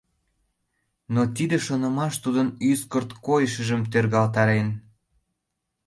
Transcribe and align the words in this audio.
Но 1.13 1.21
тиде 1.35 1.57
шонымаш 1.65 2.13
тудын 2.23 2.47
ӱскырт 2.69 3.09
койышыжым 3.25 3.81
тӧргалтарен... 3.91 4.67